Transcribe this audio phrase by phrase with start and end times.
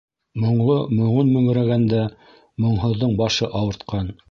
[0.43, 2.01] Моңло моңон мөңрәгәндә,
[2.67, 4.13] моңһоҙҙоң башы ауыртҡан.